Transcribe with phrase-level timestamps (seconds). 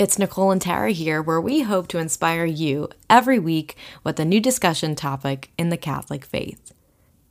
[0.00, 4.24] It's Nicole and Tara here, where we hope to inspire you every week with a
[4.24, 6.72] new discussion topic in the Catholic faith.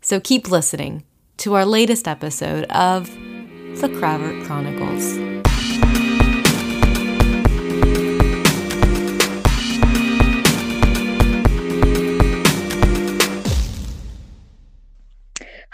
[0.01, 1.03] So keep listening
[1.37, 5.38] to our latest episode of The Cravert Chronicles.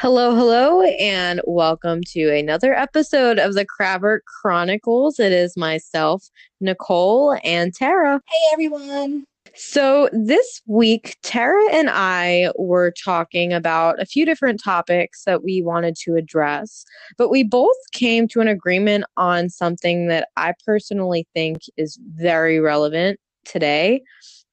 [0.06, 5.20] Hello, hello, and welcome to another episode of the Cravert Chronicles.
[5.20, 6.30] It is myself,
[6.62, 8.22] Nicole, and Tara.
[8.28, 9.26] Hey, everyone.
[9.56, 15.64] So, this week, Tara and I were talking about a few different topics that we
[15.64, 16.86] wanted to address,
[17.18, 22.60] but we both came to an agreement on something that I personally think is very
[22.60, 24.04] relevant today.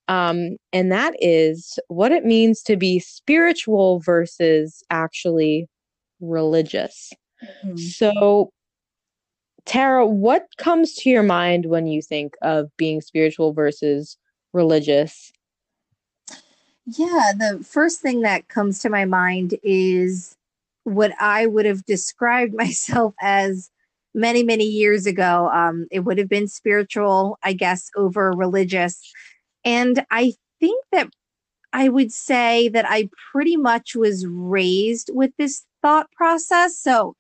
[0.09, 5.69] Um, and that is what it means to be spiritual versus actually
[6.21, 7.13] religious.
[7.65, 7.77] Mm-hmm.
[7.77, 8.53] So,
[9.65, 14.17] Tara, what comes to your mind when you think of being spiritual versus
[14.53, 15.33] religious?
[16.87, 20.37] Yeah, the first thing that comes to my mind is
[20.85, 23.71] what I would have described myself as
[24.15, 25.49] many, many years ago.
[25.53, 29.01] Um, it would have been spiritual, I guess, over religious.
[29.65, 31.11] And I think that
[31.73, 36.79] I would say that I pretty much was raised with this thought process.
[36.79, 37.17] So,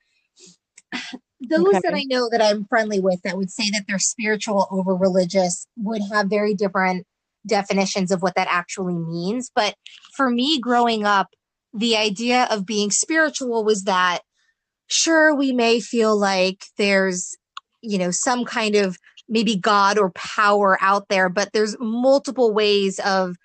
[1.40, 1.80] those okay.
[1.82, 5.66] that I know that I'm friendly with that would say that they're spiritual over religious
[5.76, 7.04] would have very different
[7.46, 9.50] definitions of what that actually means.
[9.54, 9.74] But
[10.14, 11.34] for me, growing up,
[11.74, 14.20] the idea of being spiritual was that
[14.92, 17.36] sure, we may feel like there's,
[17.80, 18.98] you know, some kind of
[19.32, 23.36] maybe God or power out there, but there's multiple ways of,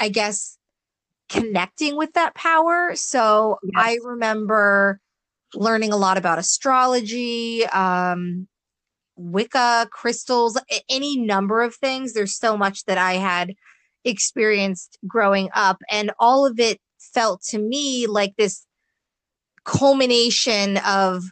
[0.00, 0.58] I guess,
[1.28, 2.90] connecting with that power.
[2.96, 3.72] So yes.
[3.76, 5.00] I remember
[5.54, 8.48] learning a lot about astrology, um,
[9.14, 10.58] Wicca, crystals,
[10.90, 12.12] any number of things.
[12.12, 13.54] There's so much that I had
[14.04, 18.66] experienced growing up, and all of it felt to me like this
[19.64, 21.22] culmination of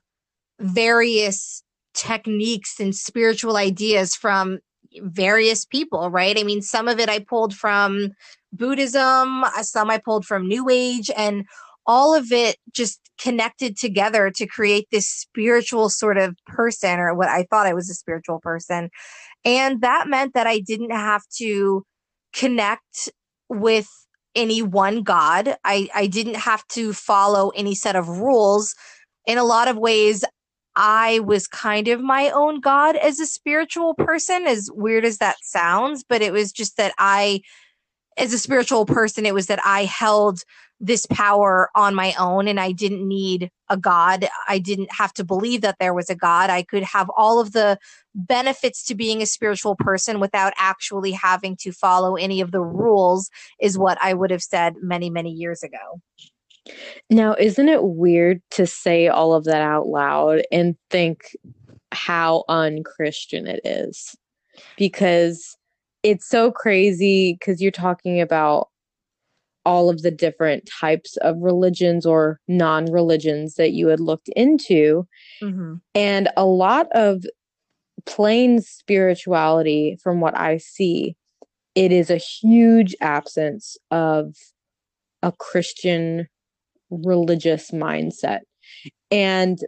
[0.60, 1.63] various
[1.94, 4.58] techniques and spiritual ideas from
[5.00, 6.38] various people, right?
[6.38, 8.10] I mean, some of it I pulled from
[8.52, 11.44] Buddhism, uh, some I pulled from New Age, and
[11.86, 17.28] all of it just connected together to create this spiritual sort of person, or what
[17.28, 18.90] I thought I was a spiritual person.
[19.44, 21.84] And that meant that I didn't have to
[22.32, 23.10] connect
[23.48, 23.88] with
[24.34, 25.56] any one God.
[25.64, 28.74] I, I didn't have to follow any set of rules.
[29.26, 30.24] In a lot of ways,
[30.76, 35.36] I was kind of my own God as a spiritual person, as weird as that
[35.42, 37.42] sounds, but it was just that I,
[38.16, 40.40] as a spiritual person, it was that I held
[40.80, 44.28] this power on my own and I didn't need a God.
[44.48, 46.50] I didn't have to believe that there was a God.
[46.50, 47.78] I could have all of the
[48.14, 53.30] benefits to being a spiritual person without actually having to follow any of the rules,
[53.60, 56.00] is what I would have said many, many years ago.
[57.10, 61.36] Now, isn't it weird to say all of that out loud and think
[61.92, 64.16] how unchristian it is?
[64.76, 65.56] Because
[66.02, 68.68] it's so crazy because you're talking about
[69.66, 75.06] all of the different types of religions or non religions that you had looked into.
[75.42, 75.76] Mm-hmm.
[75.94, 77.24] And a lot of
[78.06, 81.16] plain spirituality, from what I see,
[81.74, 84.34] it is a huge absence of
[85.22, 86.28] a Christian
[87.04, 88.40] religious mindset.
[89.10, 89.58] And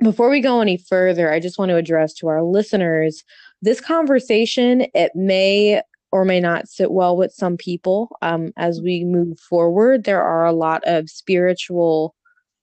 [0.00, 3.24] before we go any further, I just want to address to our listeners
[3.62, 5.80] this conversation, it may
[6.12, 10.04] or may not sit well with some people um, as we move forward.
[10.04, 12.14] There are a lot of spiritual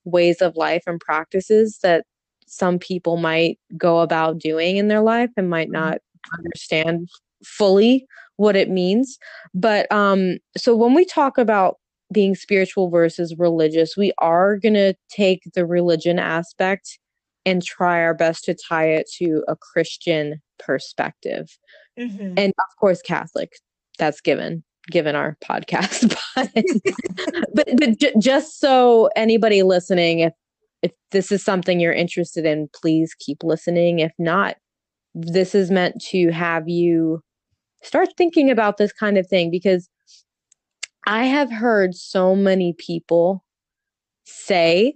[0.06, 2.06] ways of life and practices that
[2.46, 5.97] some people might go about doing in their life and might not
[6.38, 7.09] understand
[7.44, 8.06] fully
[8.38, 9.18] what it means.
[9.53, 11.78] But um, so when we talk about
[12.11, 16.99] being spiritual versus religious, we are going to take the religion aspect
[17.45, 21.57] and try our best to tie it to a Christian perspective.
[21.99, 22.34] Mm-hmm.
[22.37, 23.53] And of course, Catholic.
[23.97, 26.49] That's given given our podcast but
[27.53, 30.34] but, but j- just so anybody listening if
[30.81, 34.55] if this is something you're interested in please keep listening if not
[35.14, 37.22] this is meant to have you
[37.84, 39.87] start thinking about this kind of thing because
[41.06, 43.44] I have heard so many people
[44.26, 44.96] say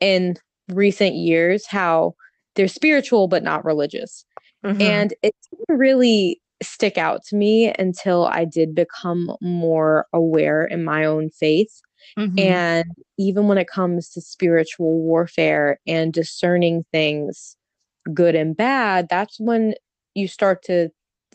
[0.00, 0.36] in
[0.68, 2.14] recent years how
[2.54, 4.24] they're spiritual but not religious.
[4.64, 4.82] Mm-hmm.
[4.82, 10.84] And it didn't really stick out to me until I did become more aware in
[10.84, 11.80] my own faith.
[12.18, 12.38] Mm-hmm.
[12.38, 12.84] And
[13.18, 17.56] even when it comes to spiritual warfare and discerning things
[18.12, 19.74] good and bad, that's when
[20.14, 20.90] you start to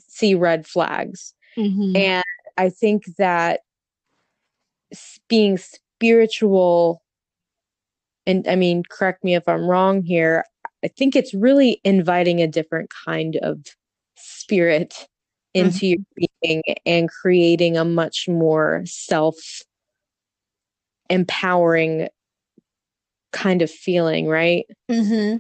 [0.08, 1.34] see red flags.
[1.58, 1.96] Mhm.
[1.96, 2.26] And
[2.58, 3.62] I think that
[5.30, 7.02] being spiritual,
[8.26, 10.44] and I mean, correct me if I'm wrong here,
[10.84, 13.66] I think it's really inviting a different kind of
[14.18, 15.08] spirit
[15.54, 15.98] into your
[16.42, 19.36] being and creating a much more self
[21.10, 22.10] empowering
[23.32, 24.66] kind of feeling, right?
[24.90, 25.38] Mm-hmm.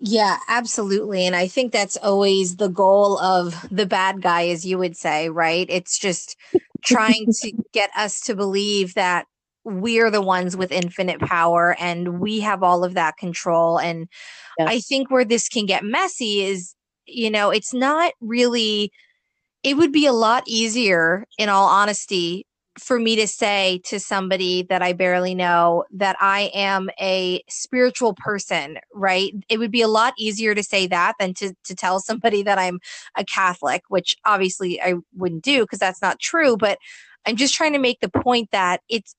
[0.00, 1.26] Yeah, absolutely.
[1.26, 5.30] And I think that's always the goal of the bad guy, as you would say,
[5.30, 5.66] right?
[5.70, 6.36] It's just
[6.86, 9.26] trying to get us to believe that
[9.64, 13.78] we're the ones with infinite power and we have all of that control.
[13.78, 14.08] And
[14.60, 16.74] I think where this can get messy is,
[17.04, 18.92] you know, it's not really,
[19.64, 22.46] it would be a lot easier, in all honesty,
[22.78, 28.14] for me to say to somebody that I barely know that I am a spiritual
[28.14, 29.32] person, right?
[29.48, 32.58] It would be a lot easier to say that than to, to tell somebody that
[32.58, 32.78] I'm
[33.16, 36.56] a Catholic, which obviously I wouldn't do because that's not true.
[36.56, 36.78] But
[37.26, 39.14] I'm just trying to make the point that it's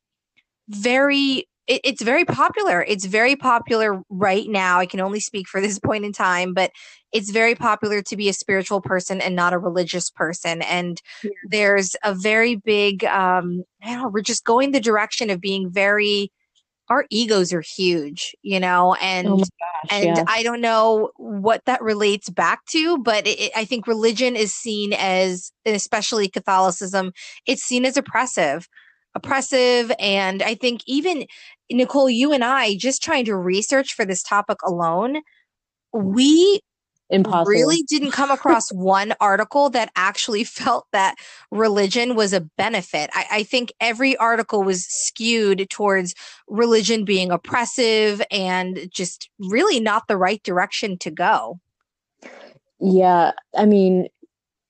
[0.70, 5.62] very it, it's very popular it's very popular right now i can only speak for
[5.62, 6.72] this point in time but
[7.14, 11.32] it's very popular to be a spiritual person and not a religious person and Yeah.
[11.50, 15.70] there's a very big um i don't know we're just going the direction of being
[15.70, 16.32] very
[16.90, 20.28] our egos are huge you know and Oh gosh, and yes.
[20.28, 24.54] I don't know what that relates back to, but it, it- I think religion is
[24.54, 27.12] seen as, especially Catholicism,
[27.46, 28.68] it's seen as oppressive,
[29.16, 29.92] oppressive.
[30.00, 31.26] And I think even
[31.72, 35.22] Nicole, you and I, just trying to research for this topic alone,
[35.94, 36.62] we
[37.10, 37.50] Impossible.
[37.50, 41.16] really didn't come across one article that actually felt that
[41.52, 43.10] religion was a benefit.
[43.14, 46.14] I, I think every article was skewed towards
[46.48, 51.60] religion being oppressive and just really not the right direction to go.
[52.80, 54.08] Yeah, I mean,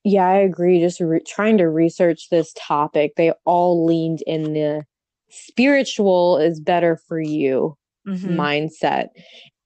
[0.04, 0.80] yeah, I agree.
[0.80, 4.84] Just re- trying to research this topic, they all leaned in the
[5.30, 7.76] spiritual is better for you
[8.06, 8.36] Mhm.
[8.36, 9.08] mindset.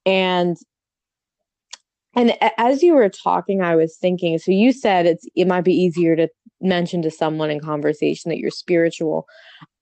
[0.07, 0.57] And
[2.15, 5.75] and as you were talking, I was thinking, so you said it's it might be
[5.75, 6.29] easier to
[6.61, 9.27] mention to someone in conversation that you're spiritual.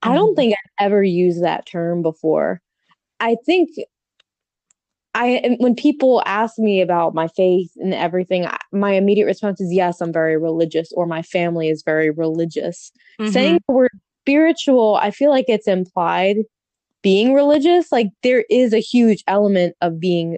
[0.02, 0.36] I don't Mhm.
[0.36, 2.60] think I've ever used that term before.
[3.18, 3.70] I think
[5.14, 9.72] I when people ask me about my faith and everything, I- my immediate response is
[9.72, 12.92] yes, I'm very religious, or my family is very religious.
[13.20, 13.32] Mhm.
[13.32, 13.90] Saying the word
[14.30, 16.36] spiritual, I feel like it's implied
[17.02, 17.90] being religious.
[17.90, 20.36] Like there is a huge element of being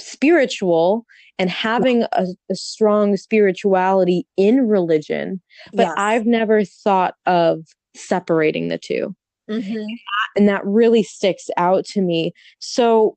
[0.00, 1.04] spiritual
[1.38, 5.40] and having a, a strong spirituality in religion,
[5.72, 5.94] but Yes.
[5.96, 7.60] I've never thought of
[7.94, 9.14] separating the two
[9.48, 9.86] Mhm.
[10.36, 12.32] and that really sticks out to me.
[12.60, 13.16] So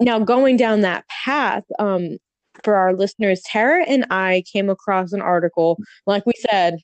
[0.00, 2.18] now going down that path, um,
[2.62, 5.78] for our listeners, Tara and I came across an article.
[6.06, 6.76] Like we said,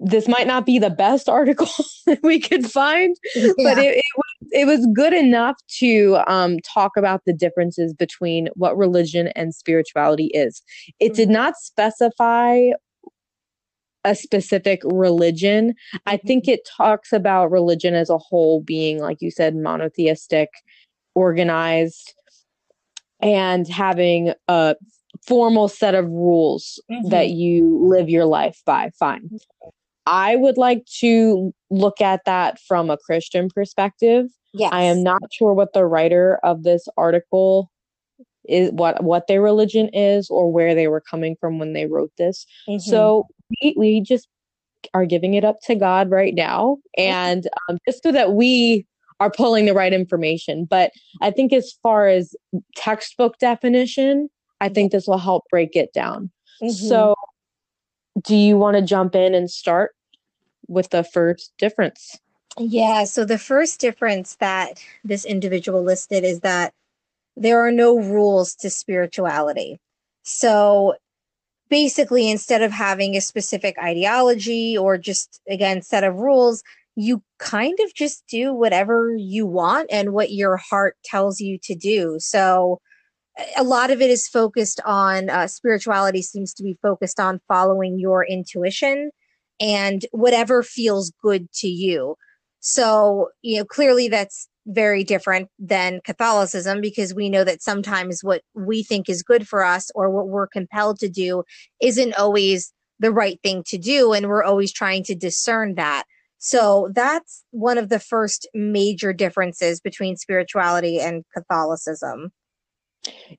[0.00, 1.68] this might not be the best article
[2.06, 6.92] that we could find, but it, it was it was good enough to um, talk
[6.96, 10.62] about the differences between what religion and spirituality is.
[11.00, 12.70] It did not specify
[14.04, 15.74] a specific religion.
[16.06, 20.48] I think it talks about religion as a whole being, like you said, monotheistic,
[21.14, 22.14] organized,
[23.20, 24.76] and having a
[25.26, 27.10] formal set of rules Mhm.
[27.10, 28.90] that you live your life by.
[28.98, 29.30] Fine.
[30.08, 34.26] I would like to look at that from a Christian perspective.
[34.54, 34.70] yes.
[34.72, 37.70] I am not sure what the writer of this article
[38.48, 42.10] is what what their religion is or where they were coming from when they wrote
[42.16, 42.46] this.
[42.66, 42.80] Mhm.
[42.80, 43.26] So
[43.62, 44.26] we, we just
[44.94, 48.86] are giving it up to God right now, and um, just so that we
[49.20, 50.64] are pulling the right information.
[50.64, 52.34] But I think as far as
[52.76, 54.30] textbook definition,
[54.62, 56.30] I think this will help break it down.
[56.62, 56.72] Mhm.
[56.72, 57.14] So,
[58.22, 59.94] do you want to jump in and start
[60.68, 62.18] with the first difference?
[62.58, 66.72] Yeah, so the first difference that this individual listed is that
[67.36, 69.80] there are no rules to spirituality.
[70.22, 70.94] So
[71.68, 76.62] basically, instead of having a specific ideology or just, again, set of rules,
[76.96, 81.74] you kind of just do whatever you want and what your heart tells you to
[81.76, 82.16] do.
[82.18, 82.80] So
[83.56, 88.00] a lot of it is focused on uh, spirituality, seems to be focused on following
[88.00, 89.12] your intuition
[89.60, 92.16] and whatever feels good to you.
[92.60, 98.42] So, you know, clearly that's very different than Catholicism because we know that sometimes what
[98.54, 101.42] we think is good for us or what we're compelled to do
[101.80, 104.12] isn't always the right thing to do.
[104.12, 106.04] And we're always trying to discern that.
[106.38, 112.30] So that's one of the first major differences between spirituality and Catholicism.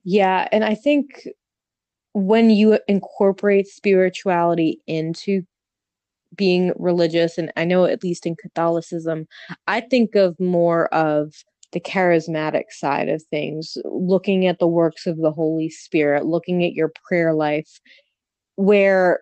[0.04, 1.28] Yeah, and I think
[2.12, 5.42] when you incorporate spirituality into
[6.34, 9.26] being religious and i know at least in catholicism
[9.66, 11.32] i think of more of
[11.72, 16.72] the charismatic side of things looking at the works of the holy spirit looking at
[16.72, 17.80] your prayer life
[18.56, 19.20] where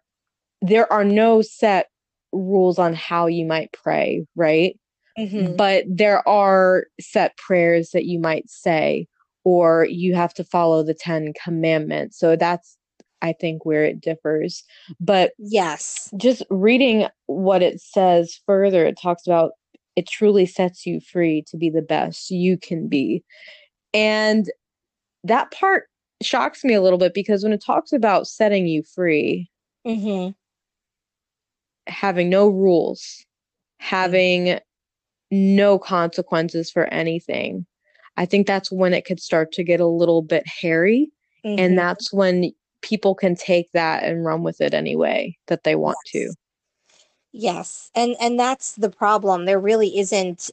[0.63, 1.89] there are no set
[2.33, 4.79] rules on how you might pray right
[5.19, 5.55] mm-hmm.
[5.57, 9.07] but there are set prayers that you might say
[9.45, 12.78] or you have to follow the 10 commandments so that's
[13.23, 14.65] I think where it differs.
[15.01, 19.53] But yes, just reading what it says further, it talks about
[19.97, 23.25] it truly sets you free to be the best you can be.
[23.93, 24.49] And
[25.25, 25.89] that part
[26.23, 29.51] shocks me a little bit because when it talks about setting you free,
[29.87, 30.31] mm-hmm.
[31.91, 33.25] having no rules,
[33.81, 34.61] having
[35.33, 37.67] no consequences for anything,
[38.17, 41.11] I think that's when it could start to get a little bit hairy.
[41.45, 41.59] Mm-hmm.
[41.59, 45.75] And that's when people can take that and run with it any way that they
[45.75, 46.13] want yes.
[46.13, 46.35] to.
[47.33, 47.91] Yes.
[47.95, 49.45] And and that's the problem.
[49.45, 50.51] There really isn't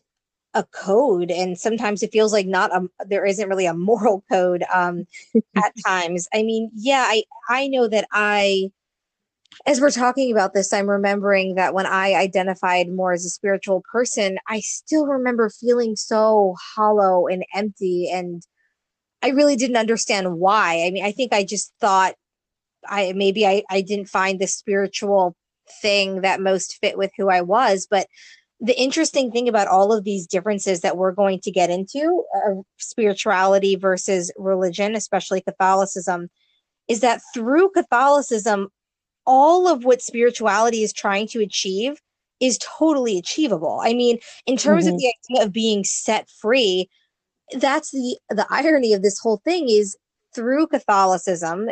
[0.53, 4.63] a code and sometimes it feels like not a there isn't really a moral code
[4.73, 5.05] um
[5.55, 6.27] at times.
[6.33, 8.71] I mean, yeah, I I know that I
[9.65, 13.83] as we're talking about this, I'm remembering that when I identified more as a spiritual
[13.89, 18.43] person, I still remember feeling so hollow and empty and
[19.25, 20.83] I really didn't understand why.
[20.85, 22.13] I mean, I think I just thought
[22.87, 25.35] I maybe I, I didn't find the spiritual
[25.81, 27.87] thing that most fit with who I was.
[27.89, 28.05] But
[28.59, 32.61] the interesting thing about all of these differences that we're going to get into uh,
[32.77, 36.29] spirituality versus religion, especially Catholicism,
[36.87, 38.69] is that through Catholicism,
[39.25, 41.99] all of what spirituality is trying to achieve
[42.39, 43.81] is totally achievable.
[43.83, 44.93] I mean, in terms mm-hmm.
[44.93, 46.89] of the idea of being set free,
[47.53, 49.95] that's the the irony of this whole thing is
[50.35, 51.69] through Catholicism,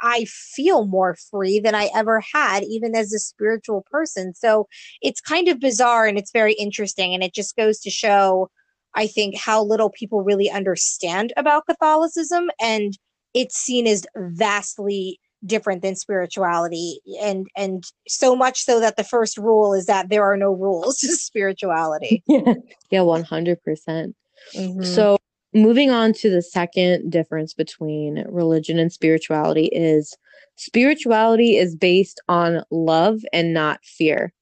[0.00, 4.34] I feel more free than I ever had, even as a spiritual person.
[4.34, 4.68] So
[5.02, 7.12] it's kind of bizarre and it's very interesting.
[7.12, 8.50] And it just goes to show,
[8.94, 12.50] I think, how little people really understand about Catholicism.
[12.60, 12.96] And
[13.34, 19.38] it's seen as vastly different than spirituality and and so much so that the first
[19.38, 22.54] rule is that there are no rules to spirituality yeah
[22.90, 24.14] yeah 100%
[24.54, 24.82] mm-hmm.
[24.82, 25.18] so
[25.54, 30.16] moving on to the second difference between religion and spirituality is
[30.56, 34.32] spirituality is based on love and not fear.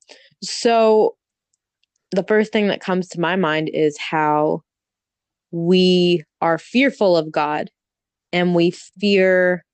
[0.43, 1.17] So
[2.11, 4.63] the first thing that comes to my mind is how
[5.51, 7.71] we are fearful of God
[8.33, 9.65] and we fear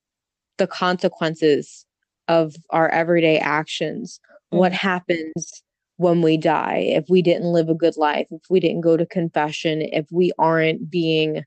[0.57, 1.85] the consequences
[2.27, 4.19] of our everyday actions.
[4.23, 4.57] Mm-hmm.
[4.59, 5.63] What happens
[5.97, 9.05] when we die, if we didn't live a good life, if we didn't go to
[9.05, 11.43] confession, if we aren't being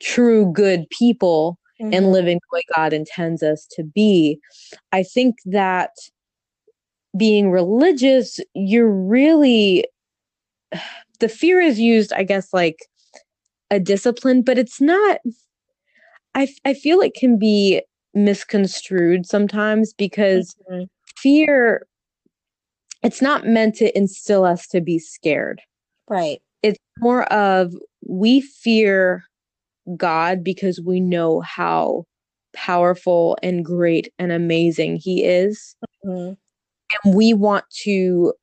[0.00, 1.94] true good people mm-hmm.
[1.94, 4.38] and living the way God intends us to be.
[4.92, 5.90] I think that
[7.16, 9.86] being religious, you're really,
[11.20, 12.78] the fear is used, I guess, like
[13.70, 15.18] a discipline, but it's not,
[16.34, 17.82] I, I feel it can be
[18.14, 20.84] misconstrued sometimes because mm-hmm.
[21.16, 21.86] fear
[23.02, 25.60] it's not meant to instill us to be scared.
[26.08, 26.40] Right.
[26.62, 27.74] It's more of
[28.06, 29.24] we fear
[29.96, 32.04] God because we know how
[32.54, 35.74] powerful and great and amazing He is.
[36.06, 36.34] Mm-hmm.
[37.04, 38.34] And we want to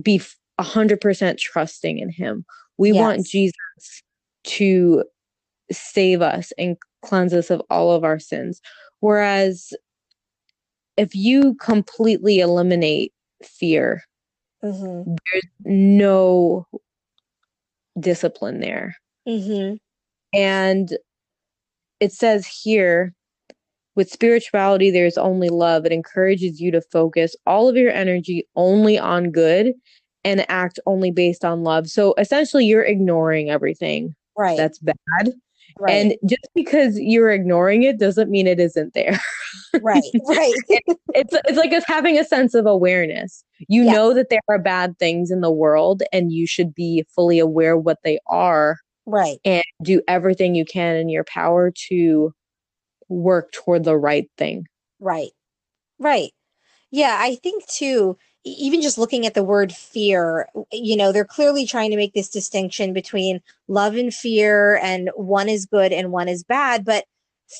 [0.00, 0.20] be
[0.60, 2.44] 100% trusting in Him.
[2.78, 3.00] We yes.
[3.00, 4.02] want Jesus
[4.44, 5.04] to
[5.70, 8.60] save us and cleanse us of all of our sins.
[9.00, 9.72] Whereas
[10.96, 13.12] if you completely eliminate
[13.46, 14.02] fear.
[14.62, 15.14] Mm-hmm.
[15.32, 16.66] There's no
[17.98, 18.96] discipline there.
[19.28, 19.76] Mm-hmm.
[20.34, 20.96] And
[22.00, 23.12] it says here
[23.94, 25.84] with spirituality, there's only love.
[25.84, 29.74] It encourages you to focus all of your energy only on good
[30.24, 31.88] and act only based on love.
[31.88, 34.56] So essentially, you're ignoring everything right.
[34.56, 35.32] that's bad
[35.78, 35.92] Right.
[35.92, 39.18] And just because you're ignoring it doesn't mean it isn't there.
[39.82, 40.54] right, right.
[41.14, 43.44] it's it's like it's having a sense of awareness.
[43.68, 43.92] You yeah.
[43.92, 47.76] know that there are bad things in the world and you should be fully aware
[47.76, 48.78] what they are.
[49.06, 49.38] Right.
[49.44, 52.32] And do everything you can in your power to
[53.08, 54.66] work toward the right thing.
[55.00, 55.30] Right.
[55.98, 56.30] Right.
[56.90, 61.66] Yeah, I think too even just looking at the word fear, you know, they're clearly
[61.66, 66.28] trying to make this distinction between love and fear, and one is good and one
[66.28, 66.84] is bad.
[66.84, 67.04] But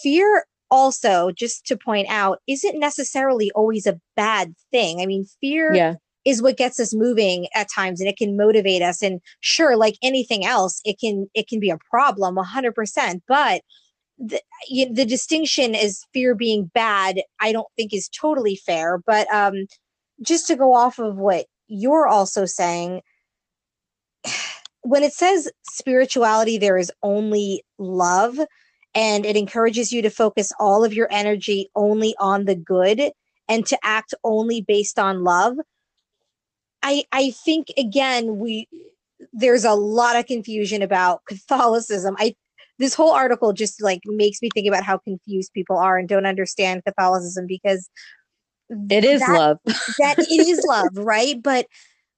[0.03, 5.01] fear also, just to point out, isn't necessarily always a bad thing.
[5.01, 5.95] I mean, fear yeah.
[6.25, 9.03] is what gets us moving at times and it can motivate us.
[9.03, 13.63] And sure, like anything else, it can it can be a problem 100%, but
[14.19, 18.99] the, you, the distinction is fear being bad, I don't think is totally fair.
[19.05, 19.67] But um,
[20.23, 23.03] just to go off of what you're also saying,
[24.83, 28.39] when it says spirituality, there is only love,
[28.95, 33.13] and it encourages you to focus all of your energy only on the good
[33.49, 35.57] and to act only based on love.
[36.83, 38.69] I I think again we
[39.33, 42.17] there's a lot of confusion about Catholicism.
[42.19, 42.35] I
[42.79, 46.27] this whole article just like makes me think about how confused people are and don't
[46.27, 47.89] understand Catholicism because
[48.91, 49.59] it is that, love.
[49.99, 51.43] that it is love, right?
[51.43, 51.67] But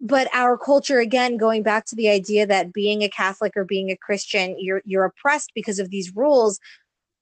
[0.00, 3.90] but our culture again going back to the idea that being a catholic or being
[3.90, 6.60] a christian you're you're oppressed because of these rules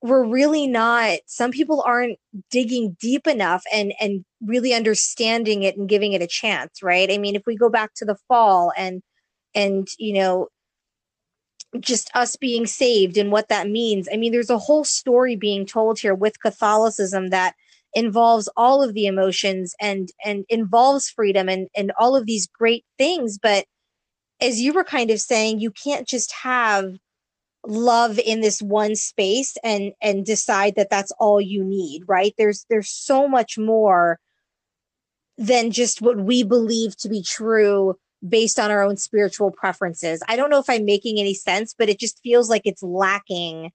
[0.03, 2.19] we're really not some people aren't
[2.51, 7.19] digging deep enough and and really understanding it and giving it a chance right i
[7.19, 9.03] mean if we go back to the fall and
[9.55, 10.49] and you know
[11.81, 15.65] just us being saved and what that means i mean there's a whole story being
[15.65, 17.55] told here with catholicism that
[17.95, 22.85] involves all of the emotions and and involves freedom and and all of these great
[22.99, 23.39] things.
[23.39, 23.67] But
[24.41, 26.95] as you were kind of saying you can't just have
[27.67, 32.35] love in this one space and and decide that that's all you need right?
[32.39, 34.19] There's there's so much more
[35.39, 37.97] than just what we believe to be true
[38.27, 40.23] based on our own spiritual preferences.
[40.29, 43.73] I don't know if i'm making any sense but it just feels like it's lacking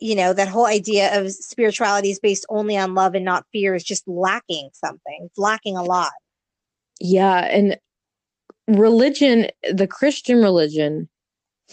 [0.00, 3.74] you know that whole idea of spirituality is based only on love and not fear
[3.74, 6.12] is just lacking something it's lacking a lot
[7.00, 7.78] yeah and
[8.66, 11.08] religion the christian religion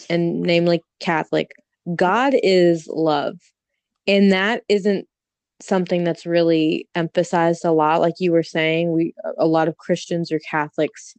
[0.08, 1.52] and namely catholic
[1.94, 3.36] god is love
[4.06, 5.06] and that isn't
[5.60, 10.30] something that's really emphasized a lot like you were saying we a lot of christians
[10.30, 11.14] or catholics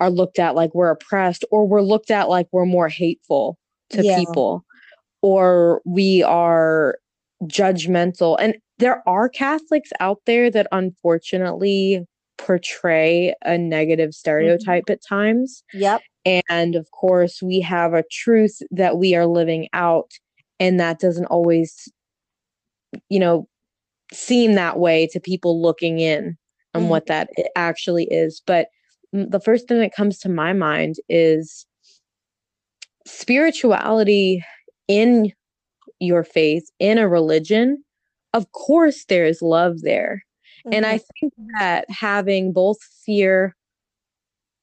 [0.00, 3.58] are looked at like we're oppressed or we're looked at like we're more hateful
[3.90, 4.18] to yeah.
[4.18, 4.65] people
[5.26, 6.98] or we are
[7.46, 8.36] judgmental.
[8.38, 12.06] And there are Catholics out there that unfortunately
[12.38, 14.92] portray a negative stereotype mm-hmm.
[14.92, 15.64] at times.
[15.74, 16.00] Yep.
[16.48, 20.12] And of course, we have a truth that we are living out,
[20.60, 21.88] and that doesn't always,
[23.08, 23.48] you know,
[24.12, 26.36] seem that way to people looking in
[26.72, 26.90] on mm-hmm.
[26.90, 28.40] what that actually is.
[28.46, 28.68] But
[29.12, 31.66] the first thing that comes to my mind is
[33.06, 34.44] spirituality
[34.88, 35.32] in
[36.00, 37.82] your faith, in a religion,
[38.32, 40.24] of course there is love there.
[40.66, 40.74] Mm-hmm.
[40.74, 41.06] And I mm-hmm.
[41.20, 43.56] think that having both fear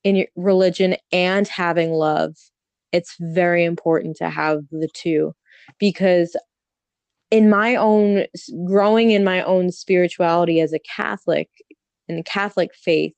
[0.04, 2.36] in your religion and having love,
[2.92, 5.34] it's very important to have the two
[5.80, 6.36] because
[7.32, 8.26] in my own
[8.66, 11.50] growing in my own spirituality as a Catholic
[12.08, 13.16] in the Catholic faith,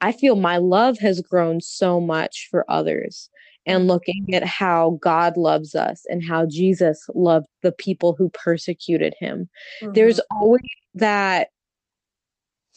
[0.00, 3.30] I feel my love has grown so much for others
[3.68, 9.14] and looking at how God loves us and how Jesus loved the people who persecuted
[9.20, 9.48] him.
[9.82, 9.92] Mm-hmm.
[9.92, 10.62] There's always
[10.94, 11.48] that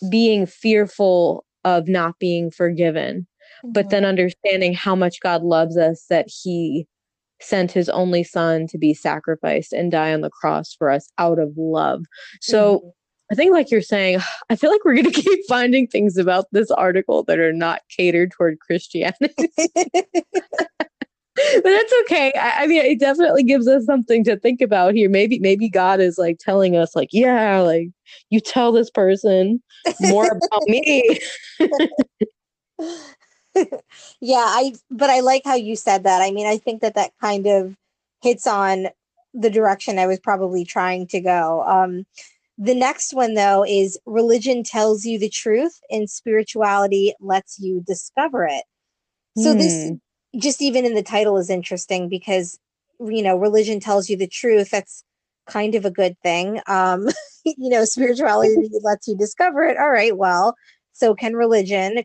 [0.09, 3.27] being fearful of not being forgiven,
[3.63, 3.71] mm-hmm.
[3.71, 6.87] but then understanding how much God loves us that he
[7.39, 11.39] sent his only son to be sacrificed and die on the cross for us out
[11.39, 12.05] of love.
[12.41, 12.87] So mm-hmm.
[13.31, 16.45] I think, like you're saying, I feel like we're going to keep finding things about
[16.51, 19.33] this article that are not catered toward Christianity.
[19.57, 22.33] but that's okay.
[22.35, 25.09] I, I, mean, it definitely gives us something to think about here.
[25.09, 27.89] Maybe, maybe God is like telling us, like, yeah, like
[28.29, 29.61] you tell this person
[30.01, 31.19] more about me.
[34.19, 34.73] yeah, I.
[34.89, 36.21] But I like how you said that.
[36.21, 37.75] I mean, I think that that kind of
[38.21, 38.87] hits on
[39.33, 41.63] the direction I was probably trying to go.
[41.63, 42.05] Um,
[42.63, 48.45] the next one, though, is religion tells you the truth and spirituality lets you discover
[48.45, 48.63] it.
[49.35, 50.39] So, this hmm.
[50.39, 52.59] just even in the title is interesting because,
[52.99, 54.69] you know, religion tells you the truth.
[54.69, 55.03] That's
[55.47, 56.61] kind of a good thing.
[56.67, 57.07] Um,
[57.45, 59.77] you know, spirituality lets you discover it.
[59.77, 60.55] All right, well,
[60.93, 62.03] so can religion.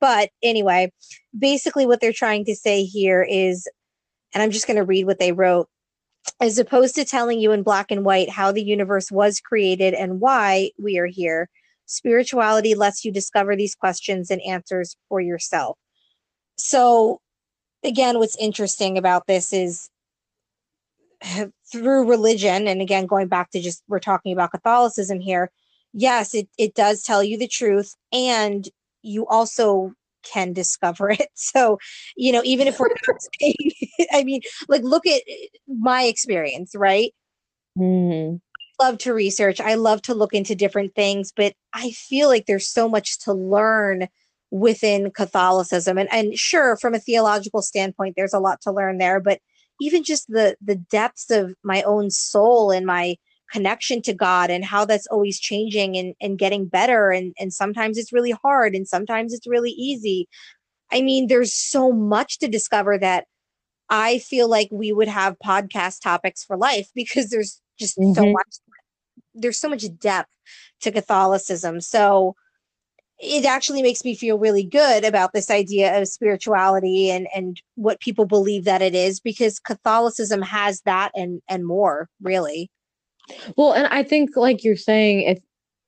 [0.00, 0.90] But anyway,
[1.38, 3.68] basically, what they're trying to say here is,
[4.34, 5.68] and I'm just going to read what they wrote
[6.40, 10.20] as opposed to telling you in black and white how the universe was created and
[10.20, 11.48] why we are here,
[11.86, 15.78] spirituality lets you discover these questions and answers for yourself.
[16.56, 17.20] So,
[17.84, 19.88] again, what's interesting about this is
[21.72, 25.50] through religion, and again, going back to just we're talking about Catholicism here,
[25.92, 28.68] yes, it, it does tell you the truth, and
[29.02, 31.28] you also can discover it.
[31.34, 31.78] So,
[32.16, 33.72] you know, even if we're not saying,
[34.12, 35.22] I mean, like, look at
[35.66, 37.12] my experience, right?
[37.78, 38.36] Mm-hmm.
[38.80, 39.60] Love to research.
[39.60, 43.32] I love to look into different things, but I feel like there's so much to
[43.32, 44.08] learn
[44.50, 45.98] within Catholicism.
[45.98, 49.20] And, and sure, from a theological standpoint, there's a lot to learn there.
[49.20, 49.40] But
[49.80, 53.16] even just the the depths of my own soul and my
[53.52, 57.10] connection to God and how that's always changing and, and getting better.
[57.10, 60.28] And, and sometimes it's really hard and sometimes it's really easy.
[60.90, 63.26] I mean, there's so much to discover that
[63.90, 68.14] I feel like we would have podcast topics for life because there's just mm-hmm.
[68.14, 68.56] so much,
[69.34, 70.30] there's so much depth
[70.80, 71.80] to Catholicism.
[71.80, 72.34] So
[73.18, 78.00] it actually makes me feel really good about this idea of spirituality and, and what
[78.00, 82.70] people believe that it is because Catholicism has that and, and more really.
[83.56, 85.38] Well, and I think, like you're saying, if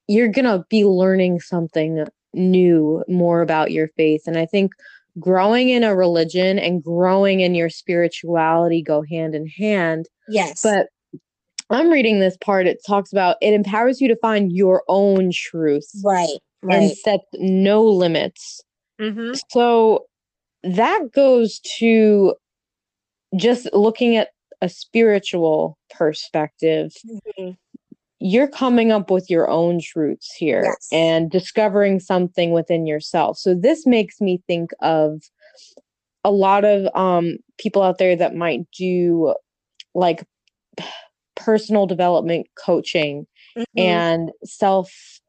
[0.06, 4.72] you're going to be learning something new more about your faith, and I think
[5.18, 10.06] growing in a religion and growing in your spirituality go hand in hand.
[10.28, 10.62] Yes.
[10.62, 10.88] But
[11.70, 15.88] I'm reading this part, it talks about it empowers you to find your own truth.
[16.04, 16.28] Right.
[16.62, 16.82] Right.
[16.82, 18.62] And set no limits.
[19.00, 19.34] Mm-hmm.
[19.50, 20.06] So
[20.62, 22.34] that goes to
[23.36, 24.28] just looking at
[24.64, 27.50] a spiritual perspective, mm-hmm.
[28.18, 30.88] you're coming up with your own truths here yes.
[30.90, 33.36] and discovering something within yourself.
[33.36, 35.20] So this makes me think of
[36.24, 39.34] a lot of um, people out there that might do
[39.94, 40.26] like
[41.36, 43.78] personal development coaching mm-hmm.
[43.78, 45.20] and self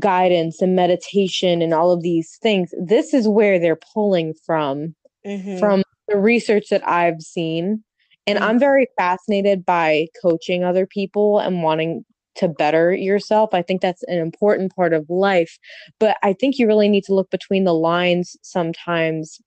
[0.00, 2.74] guidance and meditation and all of these things.
[2.84, 5.58] This is where they're pulling from mm-hmm.
[5.60, 7.84] from the research that I've seen
[8.26, 8.38] and.
[8.38, 8.60] I'm mm.
[8.60, 12.04] very fascinated by coaching other people and wanting
[12.36, 13.50] to better yourself.
[13.52, 15.58] I think that's an important part of life.
[15.98, 19.40] But I think you really need to look between the lines sometimes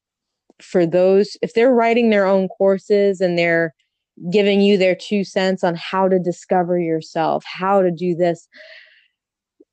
[0.62, 3.74] for those, if they're writing their own courses and they're
[4.32, 8.48] giving you their two cents on how to discover yourself, how to do this.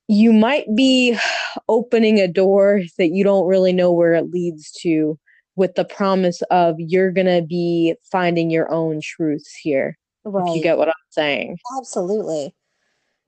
[0.09, 1.17] You might be
[1.69, 5.19] opening a door that you don't really know where it leads to
[5.57, 9.99] with the promise of you're going to be finding your own truths here.
[10.25, 10.49] Right.
[10.49, 11.59] If you get what I'm saying.
[11.77, 12.55] Absolutely.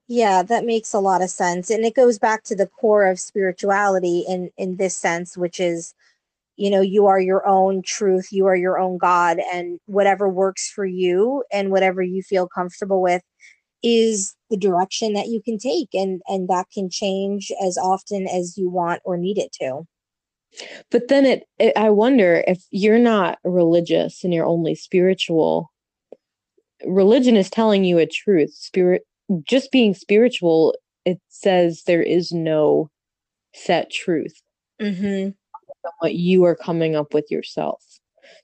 [0.07, 1.69] Yeah, that makes a lot of sense.
[1.69, 5.93] And it goes back to the core of spirituality in in this sense, which is
[6.57, 10.69] you know, you are your own truth, you are your own God and whatever works
[10.69, 13.21] for you and whatever you feel comfortable with
[13.83, 18.57] is the direction that you can take and and that can change as often as
[18.57, 19.85] you want or need it to.
[20.91, 25.71] But then it, it, I wonder if you're not religious and you're only spiritual,
[26.85, 28.53] religion is telling you a truth.
[28.53, 29.03] Spirit,
[29.43, 32.89] just being spiritual, it says there is no
[33.53, 34.41] set truth.
[34.81, 35.31] Mm-hmm.
[35.99, 37.83] What you are coming up with yourself.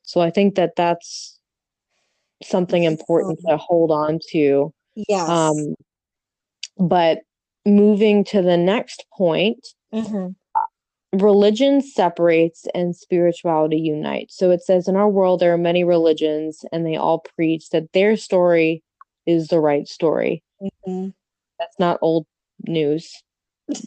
[0.04, 1.39] So I think that that's
[2.43, 4.74] something important to hold on to.
[4.95, 5.28] Yes.
[5.28, 5.76] Um,
[6.78, 7.19] but
[7.65, 10.30] moving to the next point, mm-hmm
[11.13, 14.38] religion separates and spirituality unites.
[14.38, 17.91] So it says in our world there are many religions and they all preach that
[17.93, 18.84] their story
[19.26, 20.43] is the right story.
[20.62, 21.10] Mm-hmm.
[21.60, 22.26] That's not old
[22.65, 23.21] news.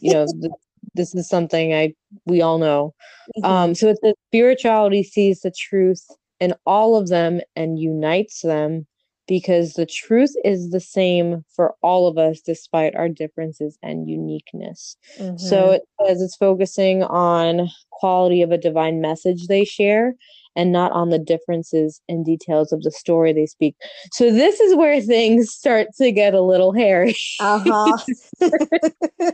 [0.01, 0.53] You know, th-
[0.93, 1.93] this is something I
[2.25, 2.93] we all know.
[3.37, 3.45] Mm-hmm.
[3.45, 6.05] Um, so it says spirituality sees the truth
[6.39, 8.85] in all of them and unites them
[9.27, 14.97] because the truth is the same for all of us despite our differences and uniqueness.
[15.19, 15.37] Mm-hmm.
[15.37, 20.15] So it says it's focusing on quality of a divine message they share
[20.55, 23.75] and not on the differences and details of the story they speak.
[24.11, 27.15] So this is where things start to get a little hairy.
[27.39, 27.97] Uh-huh.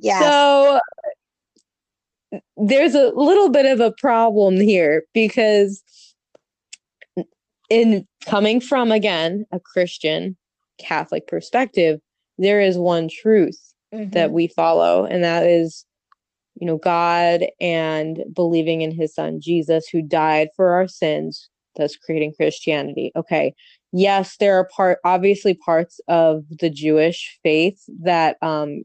[0.00, 0.20] yeah.
[0.20, 0.80] So
[2.56, 5.82] there's a little bit of a problem here because
[7.70, 10.36] in coming from again a Christian
[10.78, 12.00] Catholic perspective,
[12.38, 13.58] there is one truth
[13.94, 14.10] mm-hmm.
[14.10, 15.84] that we follow, and that is,
[16.54, 21.96] you know, God and believing in his son Jesus, who died for our sins, thus
[21.96, 23.12] creating Christianity.
[23.16, 23.54] Okay.
[23.92, 28.82] Yes, there are part obviously parts of the Jewish faith that um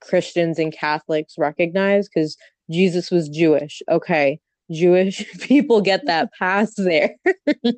[0.00, 2.36] Christians and Catholics recognize because
[2.70, 3.82] Jesus was Jewish.
[3.90, 4.38] Okay.
[4.70, 7.14] Jewish people get that pass there.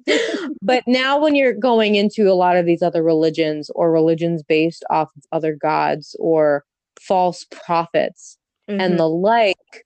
[0.63, 4.85] but now, when you're going into a lot of these other religions or religions based
[4.91, 6.65] off of other gods or
[7.01, 8.81] false prophets mm-hmm.
[8.81, 9.85] and the like,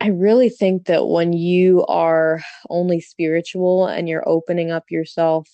[0.00, 5.48] I really think that when you are only spiritual and you're opening up yourself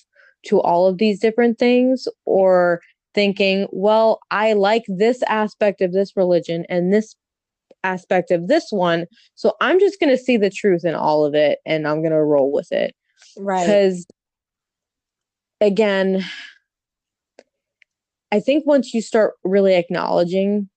[0.47, 2.81] to all of these different things, or
[3.15, 7.17] thinking, well, I like this aspect of this religion and this
[7.85, 9.07] aspect of this one.
[9.35, 12.13] So I'm just going to see the truth in all of it and I'm going
[12.13, 12.95] to roll with it.
[13.37, 13.65] Right.
[13.65, 14.07] Because
[15.61, 16.25] again,
[18.31, 20.69] I think once you start really acknowledging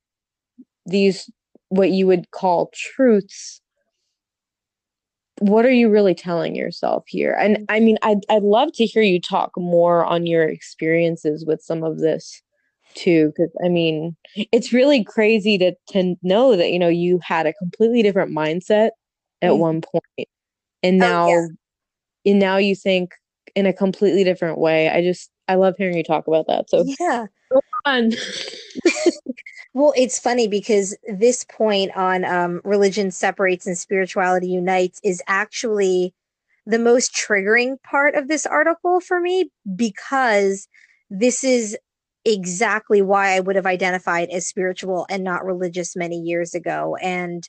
[0.85, 1.29] these,
[1.69, 3.61] what you would call truths,
[5.39, 7.33] what are you really telling yourself here?
[7.33, 7.65] And.
[7.67, 11.83] I mean, I'd, I'd love to hear you talk more on your experiences with some
[11.83, 12.41] of this
[12.95, 13.33] too.
[13.37, 14.15] Cause I mean,
[14.51, 18.91] it's really crazy to, to know that, you know, you had a completely different mindset
[19.41, 19.57] at mm.
[19.57, 20.29] one point
[20.83, 21.49] and now, oh,
[22.23, 22.31] yeah.
[22.31, 23.13] and now you think
[23.55, 24.89] in a completely different way.
[24.89, 26.69] I just, I love hearing you talk about that.
[26.69, 27.25] So yeah.
[29.73, 36.13] Well, it's funny because this point on um, religion separates and spirituality unites is actually
[36.65, 40.67] the most triggering part of this article for me because
[41.09, 41.77] this is
[42.25, 46.95] exactly why I would have identified as spiritual and not religious many years ago.
[47.01, 47.47] And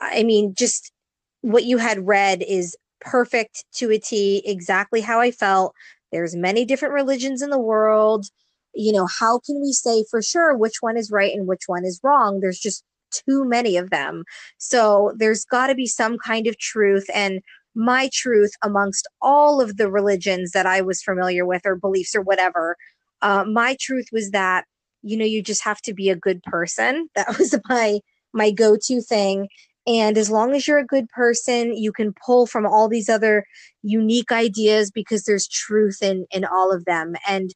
[0.00, 0.92] I mean, just
[1.40, 5.74] what you had read is perfect to a T, exactly how I felt.
[6.12, 8.26] There's many different religions in the world
[8.74, 11.84] you know, how can we say for sure which one is right and which one
[11.84, 12.40] is wrong?
[12.40, 14.24] There's just too many of them.
[14.58, 17.06] So there's got to be some kind of truth.
[17.14, 17.40] And
[17.74, 22.22] my truth amongst all of the religions that I was familiar with or beliefs or
[22.22, 22.76] whatever,
[23.24, 24.66] uh, my truth was that,
[25.02, 27.08] you know, you just have to be a good person.
[27.16, 28.00] That was my
[28.32, 29.48] my go-to thing.
[29.86, 33.44] And as long as you're a good person, you can pull from all these other
[33.82, 37.14] unique ideas because there's truth in in all of them.
[37.28, 37.50] And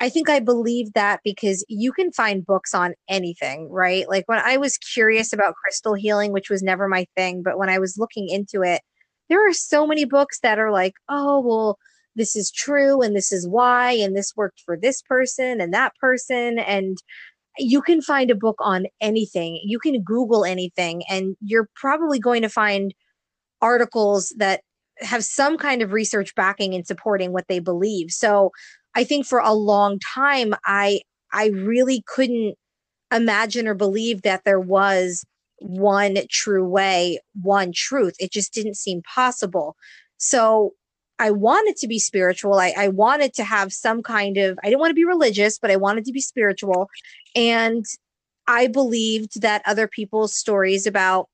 [0.00, 4.06] I think I believe that because you can find books on anything, right?
[4.08, 7.70] Like when I was curious about crystal healing, which was never my thing, but when
[7.70, 8.82] I was looking into it,
[9.30, 11.78] there are so many books that are like, oh, well,
[12.16, 15.92] this is true and this is why, and this worked for this person and that
[16.00, 16.58] person.
[16.58, 16.98] And
[17.58, 19.60] you can find a book on anything.
[19.64, 22.94] You can Google anything, and you're probably going to find
[23.62, 24.62] articles that
[24.98, 28.10] have some kind of research backing and supporting what they believe.
[28.10, 28.50] So
[28.94, 31.00] I think for a long time, I
[31.32, 32.56] I really couldn't
[33.12, 35.24] imagine or believe that there was
[35.60, 38.14] one true way, one truth.
[38.18, 39.76] It just didn't seem possible.
[40.18, 40.72] So
[41.18, 42.54] I wanted to be spiritual.
[42.54, 45.70] I, I wanted to have some kind of, I didn't want to be religious, but
[45.70, 46.88] I wanted to be spiritual.
[47.34, 47.84] And
[48.46, 51.28] I believed that other people's stories about,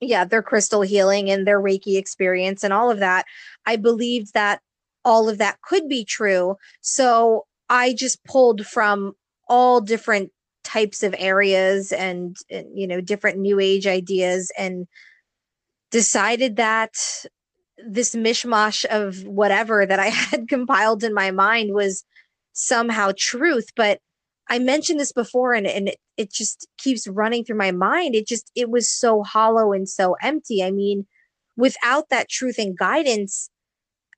[0.00, 3.26] yeah, their crystal healing and their Reiki experience and all of that,
[3.66, 4.60] I believed that
[5.04, 6.56] all of that could be true.
[6.80, 9.14] So I just pulled from
[9.48, 10.30] all different
[10.64, 14.86] types of areas and, and you know different new age ideas and
[15.90, 16.94] decided that
[17.86, 22.04] this mishmash of whatever that I had compiled in my mind was
[22.52, 23.68] somehow truth.
[23.76, 24.00] But
[24.48, 28.14] I mentioned this before and, and it, it just keeps running through my mind.
[28.14, 30.62] It just, it was so hollow and so empty.
[30.62, 31.06] I mean,
[31.56, 33.50] without that truth and guidance,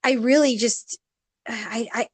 [0.05, 0.99] I really just
[1.47, 2.07] I, I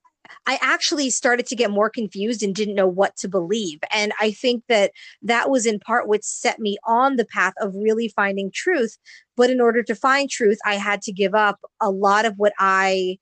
[0.46, 3.80] I actually started to get more confused and didn't know what to believe.
[3.92, 7.74] And I think that that was in part what set me on the path of
[7.74, 8.98] really finding truth.
[9.38, 12.53] But in order to find truth, I had to give up a lot of what
[12.59, 13.18] I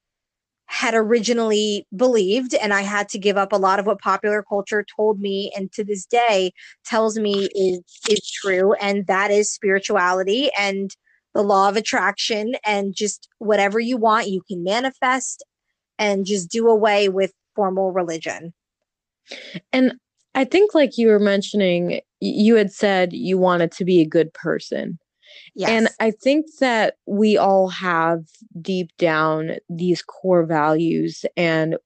[0.68, 2.55] had originally believed.
[2.55, 5.70] And I had to give up a lot of what popular culture told me and
[5.72, 6.52] to this day
[6.85, 8.72] tells me is, is true.
[8.74, 10.50] And that is spirituality.
[10.59, 10.90] And
[11.35, 15.44] the law of attraction and just whatever you want, you can manifest
[15.98, 18.55] and just do away with formal religion.
[19.72, 19.92] And
[20.35, 24.33] I think, like you were mentioning, you had said you wanted to be a good
[24.33, 24.98] person.
[25.55, 25.70] Yes.
[25.70, 28.25] And I think that we all have
[28.61, 31.77] deep down these core values and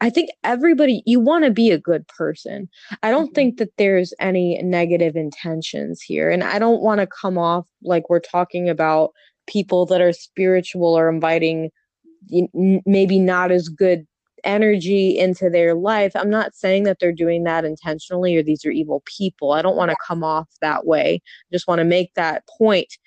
[0.00, 2.68] I think everybody, you want to be a good person.
[3.02, 3.34] I don't mm-hmm.
[3.34, 6.30] think that there's any negative intentions here.
[6.30, 9.10] And I don't want to come off like we're talking about
[9.48, 11.70] people that are spiritual or inviting
[12.84, 14.06] maybe not as good
[14.44, 16.12] energy into their life.
[16.14, 19.52] I'm not saying that they're doing that intentionally or these are evil people.
[19.52, 21.20] I don't want to come off that way.
[21.24, 22.98] I just want to make that point.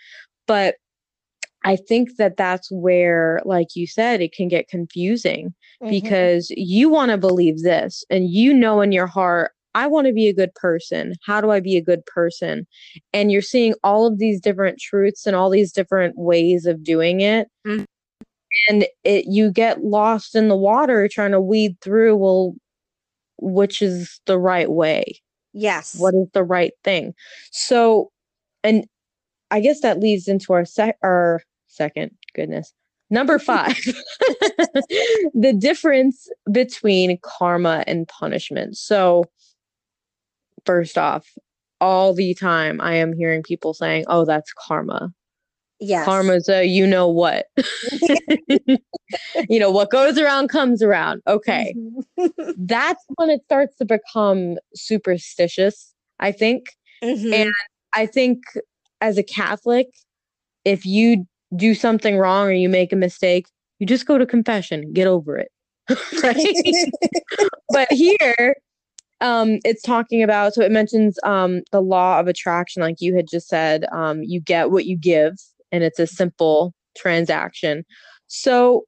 [0.47, 0.75] But
[1.63, 5.89] I think that that's where, like you said, it can get confusing mm-hmm.
[5.89, 10.13] because you want to believe this and you know in your heart, I want to
[10.13, 11.15] be a good person.
[11.25, 12.67] How do I be a good person?
[13.13, 17.21] And you're seeing all of these different truths and all these different ways of doing
[17.21, 17.47] it.
[17.65, 17.85] Mm-hmm.
[18.69, 22.53] And it you get lost in the water trying to weed through, well,
[23.37, 25.19] which is the right way?
[25.53, 25.95] Yes.
[25.97, 27.13] What is the right thing?
[27.51, 28.11] So,
[28.63, 28.85] and
[29.49, 32.11] I guess that leads into our sec our second.
[32.35, 32.73] Goodness.
[33.09, 33.77] Number five,
[35.33, 38.77] the difference between karma and punishment.
[38.77, 39.25] So,
[40.65, 41.27] first off,
[41.81, 45.11] all the time I am hearing people saying, oh, that's karma.
[45.81, 46.05] Yes.
[46.05, 47.47] Karma's a you know what.
[49.49, 51.21] you know, what goes around comes around.
[51.27, 51.73] Okay.
[51.75, 52.51] Mm-hmm.
[52.57, 56.67] that's when it starts to become superstitious, I think.
[57.03, 57.33] Mm-hmm.
[57.33, 57.53] And
[57.95, 58.43] I think
[59.01, 59.87] as a Catholic,
[60.65, 63.47] if you do something wrong or you make a mistake,
[63.79, 65.51] you just go to confession, get over it.
[66.23, 66.91] right?
[67.69, 68.55] but here,
[69.19, 73.27] um, it's talking about so it mentions um the law of attraction, like you had
[73.27, 73.85] just said.
[73.91, 75.33] Um, you get what you give,
[75.71, 77.83] and it's a simple transaction.
[78.27, 78.85] So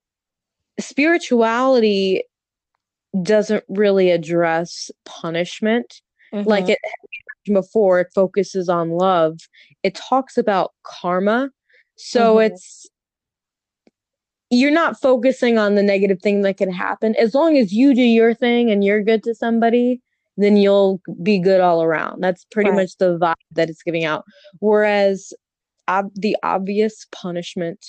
[0.80, 2.24] spirituality
[3.22, 6.02] doesn't really address punishment
[6.34, 6.48] mm-hmm.
[6.48, 6.80] like it
[7.46, 9.38] before it focuses on love
[9.84, 11.50] it talks about karma
[11.96, 12.54] so mm-hmm.
[12.54, 12.88] it's
[14.50, 18.02] you're not focusing on the negative thing that can happen as long as you do
[18.02, 20.02] your thing and you're good to somebody
[20.38, 22.78] then you'll be good all around that's pretty right.
[22.78, 24.24] much the vibe that it's giving out
[24.60, 25.34] whereas
[25.90, 27.86] ob- the obvious punishment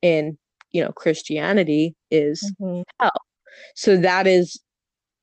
[0.00, 0.36] in
[0.72, 2.82] you know christianity is mm-hmm.
[3.00, 3.20] hell
[3.74, 4.60] so that is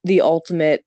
[0.04, 0.84] the ultimate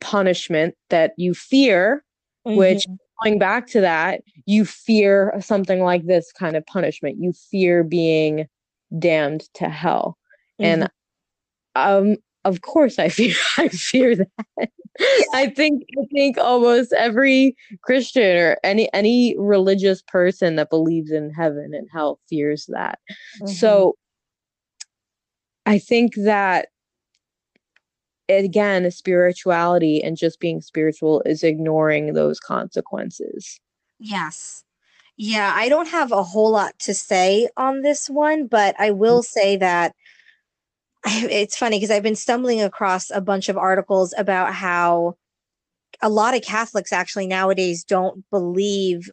[0.00, 2.04] punishment that you fear,
[2.46, 2.56] mm-hmm.
[2.56, 2.86] which
[3.22, 7.16] going back to that, you fear something like this kind of punishment.
[7.18, 8.46] You fear being
[8.98, 10.16] damned to hell.
[10.60, 10.82] Mm-hmm.
[10.82, 10.90] And
[11.74, 12.16] um
[12.46, 14.70] of course I fear I fear that.
[15.34, 21.30] I think I think almost every Christian or any any religious person that believes in
[21.30, 22.98] heaven and hell fears that.
[23.42, 23.52] Mm-hmm.
[23.52, 23.96] So
[25.66, 26.68] I think that
[28.28, 33.60] again, spirituality and just being spiritual is ignoring those consequences.
[33.98, 34.64] Yes.
[35.16, 39.22] Yeah, I don't have a whole lot to say on this one, but I will
[39.22, 39.94] say that
[41.06, 45.16] it's funny because I've been stumbling across a bunch of articles about how
[46.02, 49.10] a lot of Catholics actually nowadays don't believe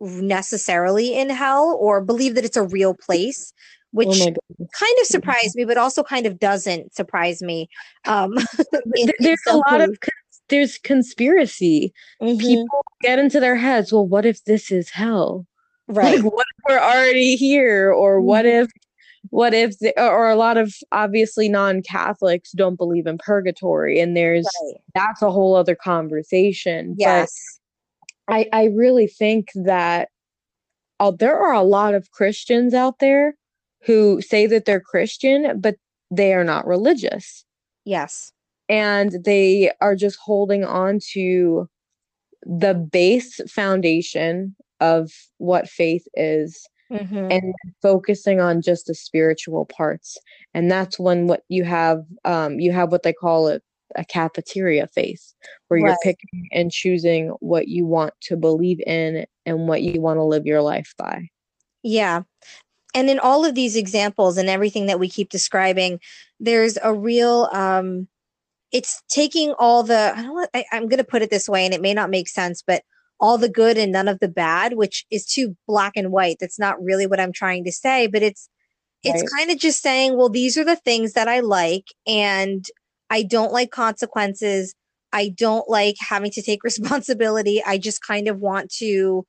[0.00, 3.52] necessarily in hell or believe that it's a real place
[3.94, 7.68] which oh kind of surprised me, but also kind of doesn't surprise me.
[8.06, 8.36] Um,
[8.96, 9.96] in, there's in a lot of
[10.48, 11.92] there's conspiracy.
[12.20, 12.38] Mm-hmm.
[12.38, 13.92] People get into their heads.
[13.92, 15.46] Well, what if this is hell?
[15.86, 16.14] Right.
[16.14, 18.26] Like, what if we're already here, or mm-hmm.
[18.26, 18.70] what if
[19.30, 24.46] what if the, or a lot of obviously non-catholics don't believe in purgatory and there's
[24.62, 24.80] right.
[24.94, 27.32] that's a whole other conversation yes
[28.26, 30.08] but i i really think that
[31.00, 33.34] uh, there are a lot of christians out there
[33.84, 35.76] who say that they're Christian, but
[36.10, 37.44] they are not religious.
[37.84, 38.32] Yes.
[38.68, 41.68] And they are just holding on to
[42.42, 47.30] the base foundation of what faith is mm-hmm.
[47.30, 50.18] and focusing on just the spiritual parts.
[50.52, 53.62] And that's when what you have, um, you have what they call it
[53.96, 55.34] a cafeteria faith,
[55.68, 60.18] where you're picking and choosing what you want to believe in and what you want
[60.18, 61.28] to live your life by.
[61.82, 62.22] Yeah
[62.94, 66.00] and in all of these examples and everything that we keep describing
[66.40, 68.08] there's a real um
[68.72, 71.74] it's taking all the i don't I, i'm going to put it this way and
[71.74, 72.82] it may not make sense but
[73.20, 76.36] all the good and none of the bad which is too black and white.
[76.40, 78.48] That's not really what i'm trying to say but it's
[79.02, 79.38] it's right.
[79.38, 82.64] kind of just saying well these are the things that i like and
[83.10, 84.74] i don't like consequences.
[85.16, 87.62] I don't like having to take responsibility.
[87.64, 89.24] I just kind of want to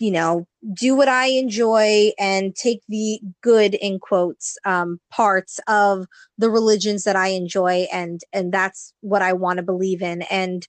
[0.00, 6.06] you know, do what I enjoy and take the good in quotes um, parts of
[6.38, 10.66] the religions that I enjoy, and and that's what I want to believe in, and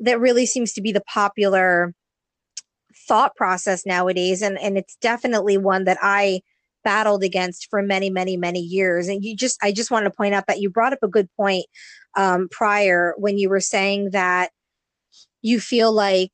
[0.00, 1.94] that really seems to be the popular
[3.06, 6.40] thought process nowadays, and and it's definitely one that I
[6.82, 9.08] battled against for many many many years.
[9.08, 11.28] And you just i just wanted to point out that you brought up a good
[11.36, 11.66] point
[12.16, 14.50] um, prior when you were saying that
[15.42, 16.32] you feel like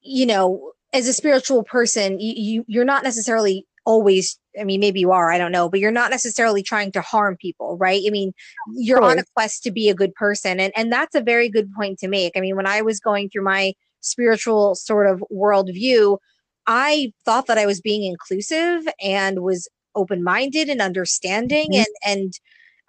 [0.00, 5.00] you know as a spiritual person, you, you you're not necessarily always I mean, maybe
[5.00, 8.02] you are, I don't know, but you're not necessarily trying to harm people, right?
[8.06, 8.32] I mean,
[8.74, 10.60] you're on a quest to be a good person.
[10.60, 12.32] And and that's a very good point to make.
[12.36, 16.18] I mean, when I was going through my spiritual sort of worldview,
[16.66, 21.70] I thought that I was being inclusive and was open-minded and understanding.
[21.72, 21.84] Mm-hmm.
[22.04, 22.32] And and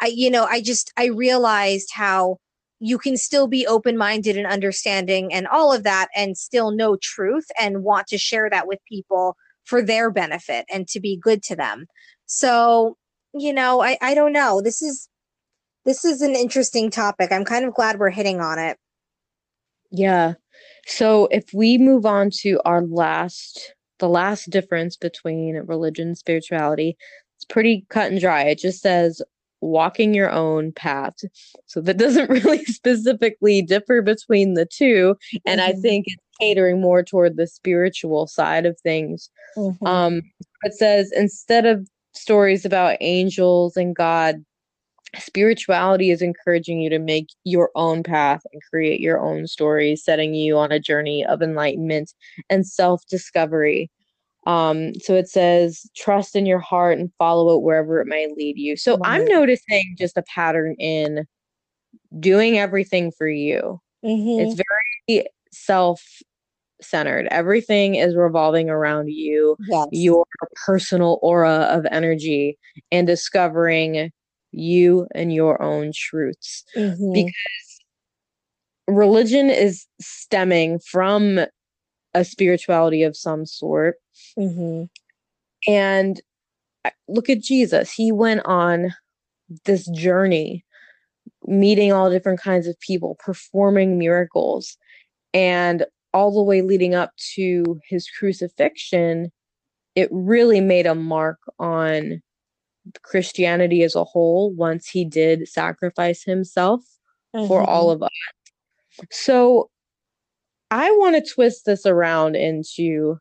[0.01, 2.38] I, you know, I just I realized how
[2.81, 6.97] you can still be open minded and understanding and all of that and still know
[7.01, 9.35] truth and want to share that with people
[9.65, 11.86] for their benefit and to be good to them.
[12.26, 12.98] So,
[13.33, 14.62] you know, I, I don't know.
[14.62, 15.08] This is
[15.86, 17.31] this is an interesting topic.
[17.31, 18.77] I'm kind of glad we're hitting on it.
[19.92, 20.33] Yeah.
[20.86, 26.98] So if we move on to our last the last difference between religion and spirituality,
[27.38, 28.44] it's pretty cut and dry.
[28.44, 29.21] It just says
[29.62, 31.15] walking your own path.
[31.65, 35.15] So that doesn't really specifically differ between the two.
[35.45, 35.77] And mm-hmm.
[35.77, 39.29] I think it's catering more toward the spiritual side of things.
[39.57, 39.85] Mm-hmm.
[39.85, 40.21] Um,
[40.63, 44.43] it says instead of stories about angels and God,
[45.17, 50.33] spirituality is encouraging you to make your own path and create your own stories, setting
[50.33, 52.13] you on a journey of enlightenment
[52.49, 53.89] and self discovery.
[54.50, 58.58] Um, so it says, trust in your heart and follow it wherever it may lead
[58.58, 58.75] you.
[58.75, 59.29] So Love I'm it.
[59.29, 61.25] noticing just a pattern in
[62.19, 63.79] doing everything for you.
[64.04, 64.41] Mhm.
[64.41, 64.60] It's
[65.08, 66.04] very self
[66.81, 67.27] centered.
[67.29, 69.87] Everything is revolving around you, yes.
[69.91, 70.25] your
[70.65, 72.58] personal aura of energy,
[72.91, 74.12] and discovering
[74.52, 76.63] you and your own truths.
[76.75, 77.13] Mhm.
[77.13, 77.81] Because
[78.87, 81.41] religion is stemming from
[82.13, 83.95] a spirituality of some sort.
[84.37, 84.89] Mhm.
[85.67, 86.21] And
[87.07, 87.91] look at Jesus.
[87.93, 88.93] He went on
[89.65, 90.65] this journey,
[91.45, 94.77] meeting all different kinds of people, performing miracles.
[95.33, 99.31] And all the way leading up to his crucifixion,
[99.95, 102.21] it really made a mark on
[103.03, 106.81] Christianity as a whole once he did sacrifice himself
[107.47, 107.67] for Mhm.
[107.67, 108.10] all of us.
[109.12, 109.69] So
[110.72, 113.17] I want to twist this around into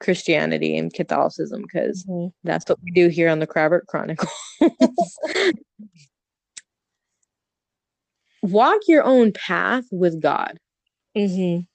[0.00, 2.32] Christianity and Catholicism because Mhm.
[2.44, 4.30] that's what we do here on the Crabbert Chronicles.
[8.42, 10.58] Walk your own path with God.
[11.16, 11.66] Mhm.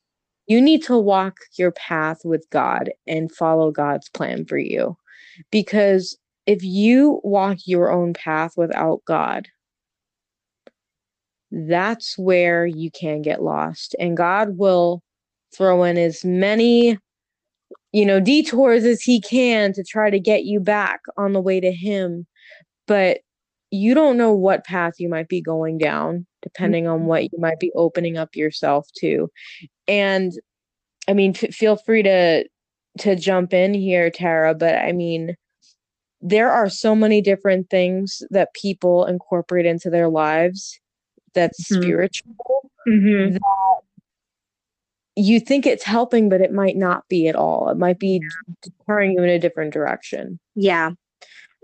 [0.48, 4.98] You need to walk your path with God and follow God's plan for you.
[5.52, 9.48] Because if you walk your own path without God,
[11.52, 13.95] that's where you can get lost.
[13.99, 15.02] And God will
[15.56, 16.97] throw in as many,
[17.91, 21.60] you know, detours as He can to try to get you back on the way
[21.60, 22.26] to Him.
[22.88, 23.20] But
[23.72, 27.60] you don't know what path you might be going down, depending on what you might
[27.60, 29.30] be opening up yourself to.
[29.88, 30.34] And
[31.08, 32.45] I mean, f- feel free to
[32.99, 34.54] to jump in here, Tara.
[34.54, 35.36] But I mean,
[36.22, 40.81] there are so many different things that people incorporate into their lives
[41.34, 41.82] that's Mhm.
[41.84, 42.70] spiritual.
[42.88, 43.38] Mhm.
[45.16, 47.70] You think it's helping, but it might not be at all.
[47.70, 48.22] It might be
[48.62, 50.40] deterring you in a different direction.
[50.56, 50.92] Yeah.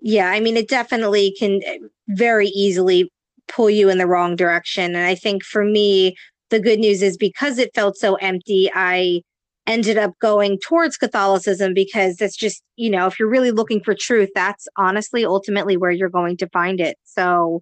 [0.02, 0.30] Yeah.
[0.32, 1.78] I mean, it definitely can eh,
[2.10, 3.12] very easily
[3.48, 4.96] pull you in the wrong direction.
[4.96, 6.16] And I think for me,
[6.50, 9.22] the good news is because it felt so empty, I
[9.66, 13.96] ended up going towards Catholicism because that's just, you know, if you're really looking for
[13.96, 16.98] truth, that's honestly ultimately where you're going to find it.
[17.06, 17.62] So,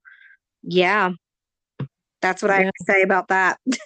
[0.64, 1.12] yeah.
[2.26, 2.63] That's what I Yeah.
[2.65, 3.59] have to say about that.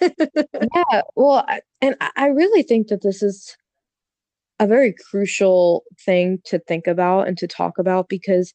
[0.90, 1.46] yeah well
[1.82, 3.56] and I- i really think that this is
[4.58, 8.52] a very crucial thing to think about and to talk about because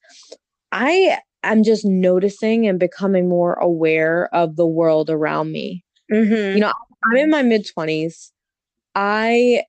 [0.71, 6.55] i am just noticing and becoming more aware of the world around me Mhm.
[6.55, 6.71] you know
[7.05, 8.31] i'm in my mid 20s
[8.95, 9.63] i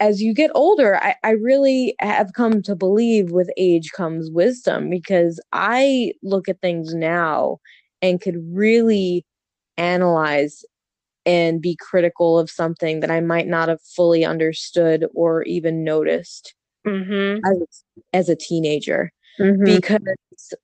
[0.00, 4.90] as you get older I, I really have come to believe with age comes wisdom
[4.90, 7.58] because i look at things now
[8.02, 9.24] and could really
[9.76, 10.64] analyze
[11.26, 16.54] and be critical of something that I might not have fully understood or even noticed
[16.86, 17.40] Mhm.
[17.44, 19.12] as, as a teenager.
[19.40, 19.64] Mhm.
[19.64, 20.54] Because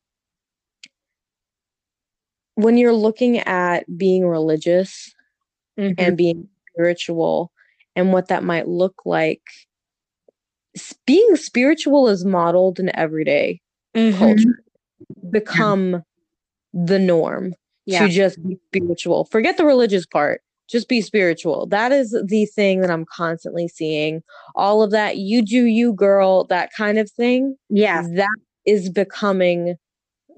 [2.54, 5.12] when you're looking at being religious
[5.78, 5.94] Mhm.
[5.98, 7.50] and being spiritual
[7.96, 9.42] and what that might look like,
[11.06, 13.60] being spiritual is modeled in everyday
[13.94, 14.18] Mhm.
[14.18, 14.62] culture,
[15.30, 16.02] become
[16.74, 17.54] the norm.
[17.86, 18.06] Yeah.
[18.06, 19.26] to just be spiritual.
[19.26, 20.40] Forget the religious part.
[20.70, 21.66] Just be spiritual.
[21.66, 24.22] That is the thing that I'm constantly seeing.
[24.54, 27.56] All of that, you do you, girl, that kind of thing.
[27.68, 28.06] Yeah.
[28.14, 29.76] That is becoming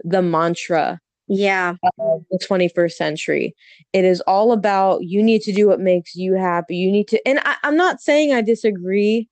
[0.03, 1.75] the mantra Yeah.
[2.01, 3.55] of the 21st century.
[3.93, 6.75] It is all about you need to do what makes you happy.
[6.77, 9.29] You need to, and I, I'm not saying I disagree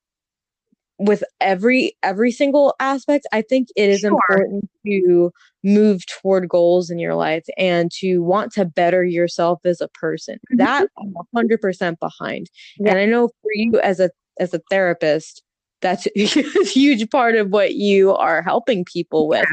[0.99, 4.11] with every every single aspect i think it is Sure.
[4.11, 5.33] important to
[5.65, 10.39] move toward goals in your life and to want to better yourself as a person
[10.53, 10.59] Mhm.
[10.59, 12.91] that i'm 100% behind Yeah.
[12.91, 15.43] and i know for you as a as a therapist
[15.81, 19.47] that's a huge part of what you are helping people with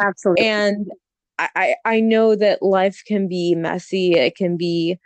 [0.00, 0.44] Absolutely.
[0.46, 0.86] and
[1.38, 4.98] I, I I know that life can be messy it can be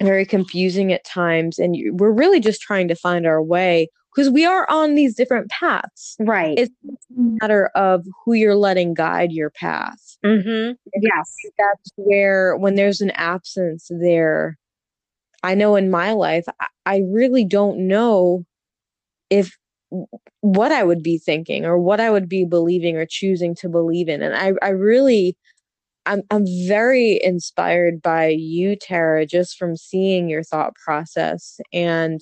[0.00, 4.30] very confusing at times and you, we're really just trying to find our way because
[4.30, 6.58] we are on these different paths right.
[6.58, 10.76] it's a matter of who you're letting guide your path Mhm.
[11.00, 11.34] Yes.
[11.58, 14.56] that's where when there's an absence there
[15.42, 18.44] i know in my life I, I really don't know
[19.30, 19.56] if
[20.40, 24.08] what i would be thinking or what i would be believing or choosing to believe
[24.08, 25.36] in and i i really
[26.06, 32.20] i'm i'm very inspired by you tara just from seeing your thought process and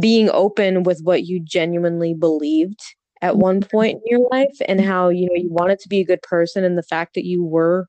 [0.00, 2.80] being open with what you genuinely believed
[3.22, 3.40] at mm-hmm.
[3.40, 4.88] one point in your life and mm-hmm.
[4.88, 7.44] how you know you wanted to be a good person and the fact that you
[7.44, 7.86] were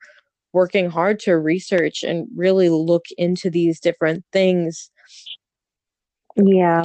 [0.52, 4.90] working hard to research and really look into these different things
[6.36, 6.82] Yeah.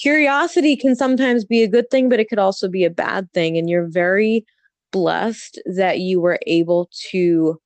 [0.00, 3.56] curiosity can sometimes be a good thing, but it could also be a bad thing.
[3.56, 4.46] And you're very
[4.92, 7.60] blessed that you were able to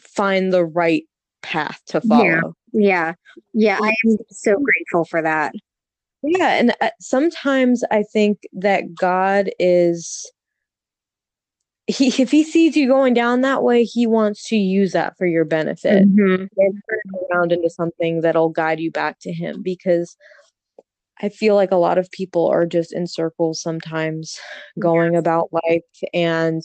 [0.00, 1.04] find the right
[1.42, 2.24] path to follow.
[2.24, 2.40] Yeah.
[2.72, 3.14] Yeah.
[3.54, 5.54] yeah I am so grateful for that.
[6.26, 6.54] Yeah.
[6.54, 10.30] And uh, sometimes I think that God is
[11.86, 15.26] he if he sees you going down that way, he wants to use that for
[15.26, 16.42] your benefit mm-hmm.
[16.42, 20.16] and turn it around into something that'll guide you back to him because
[21.22, 24.38] I feel like a lot of people are just in circles sometimes
[24.78, 25.20] going yes.
[25.20, 26.62] about life and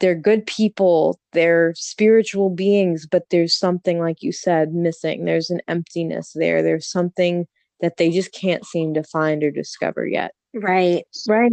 [0.00, 5.24] they're good people, they're spiritual beings, but there's something like you said missing.
[5.24, 6.62] There's an emptiness there.
[6.62, 7.46] There's something
[7.80, 10.32] that they just can't seem to find or discover yet.
[10.54, 11.04] Right.
[11.28, 11.52] Right.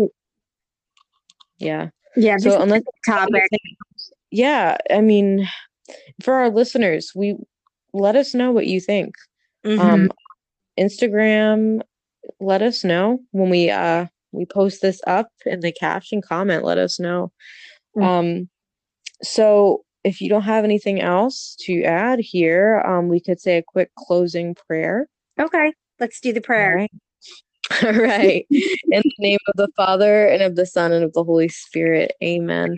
[1.58, 1.90] Yeah.
[2.16, 2.38] Yeah.
[2.38, 3.44] So unless topic.
[4.32, 5.48] Yeah, I mean,
[6.24, 7.36] for our listeners, we
[7.94, 9.16] let us know what you think.
[9.66, 9.82] Mm-hmm.
[9.82, 10.12] Um,
[10.80, 11.82] Instagram,
[12.40, 16.64] let us know when we uh we post this up in the caption comment.
[16.64, 17.32] Let us know.
[17.98, 18.08] Mm-hmm.
[18.08, 18.50] Um,
[19.22, 23.64] so if you don't have anything else to add here, um, we could say a
[23.64, 25.08] quick closing prayer.
[25.40, 26.88] Okay, let's do the prayer.
[27.84, 28.46] All right.
[28.50, 32.14] In the name of the Father and of the Son and of the Holy Spirit.
[32.22, 32.76] Amen.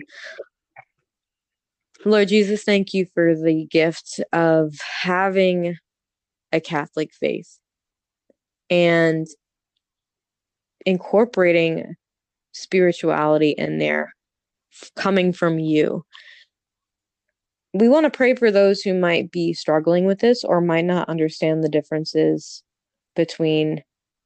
[2.04, 5.76] Lord Jesus, thank you for the gift of having
[6.52, 7.58] a Catholic faith
[8.68, 9.26] and
[10.84, 11.94] incorporating
[12.52, 14.12] spirituality in there
[14.96, 16.04] coming from you.
[17.72, 21.08] We want to pray for those who might be struggling with this or might not
[21.08, 22.62] understand the differences
[23.14, 23.82] between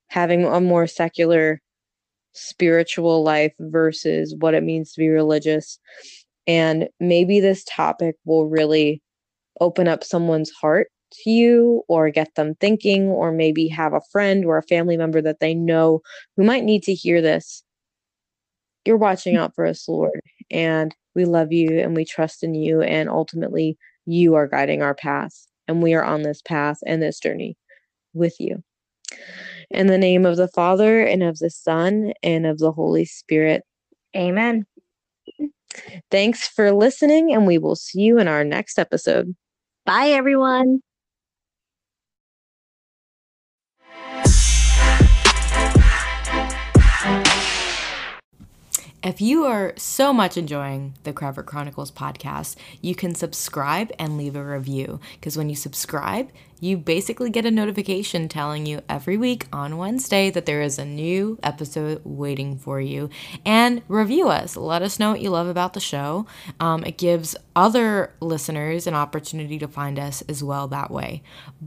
[0.09, 1.61] having a more secular
[2.33, 5.79] spiritual life versus what it means to be religious.
[6.47, 9.03] And maybe this topic will really
[9.61, 14.45] open up someone's heart to you or get them thinking, or maybe have a friend
[14.45, 16.01] or a family member that they know
[16.37, 17.63] who might need to hear this.
[18.85, 20.21] You're watching out for us, Lord,
[20.51, 22.83] and we love you and we trust in you.
[22.83, 23.77] And ultimately,
[24.07, 27.57] you are guiding our path, and we are on this path and this journey
[28.15, 28.63] with you.
[29.71, 33.63] In the name of the Father, and of the Son, and of the Holy Spirit.
[34.17, 34.67] Amen.
[36.11, 39.35] Thanks for listening, and we will see you in our next episode.
[39.85, 40.81] Bye, everyone.
[49.01, 54.35] If you are so much enjoying the Cravert Chronicles podcast, you can subscribe and leave
[54.35, 54.99] a review.
[55.15, 56.31] Because when you subscribe,
[56.61, 60.85] you basically get a notification telling you every week on Wednesday that there is a
[60.85, 63.11] new episode waiting for you.
[63.45, 64.57] And review us.
[64.57, 66.27] Let us know what you love about the show.
[66.59, 71.23] Um, it gives other listeners an opportunity to find us as well that way.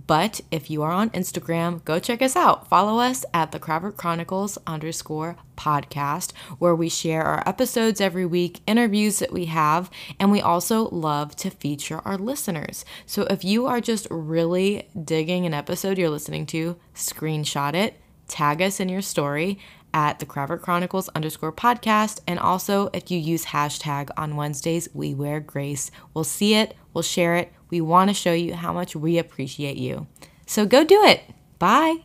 [0.07, 2.67] But if you are on Instagram, go check us out.
[2.67, 8.61] Follow us at the Cravert Chronicles underscore podcast, where we share our episodes every week,
[8.65, 12.83] interviews that we have, and we also love to feature our listeners.
[13.05, 18.61] So if you are just really digging an episode you're listening to, screenshot it, tag
[18.61, 19.59] us in your story
[19.93, 22.21] at the Craver Chronicles underscore podcast.
[22.27, 25.91] And also, if you use hashtag on Wednesdays, we wear grace.
[26.13, 27.51] We'll see it, we'll share it.
[27.69, 30.07] We want to show you how much we appreciate you.
[30.45, 31.21] So go do it.
[31.59, 32.03] Bye.